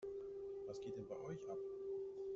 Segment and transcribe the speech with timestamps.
[0.67, 1.59] Was geht denn bei euch ab?